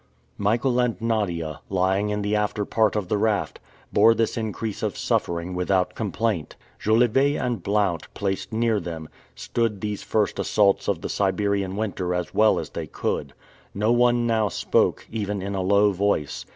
[0.39, 3.59] Michael and Nadia, lying in the afterpart of the raft,
[3.93, 6.55] bore this increase of suffering without complaint.
[6.79, 12.33] Jolivet and Blount, placed near them, stood these first assaults of the Siberian winter as
[12.33, 13.33] well as they could.
[13.75, 16.47] No one now spoke, even in a low voice.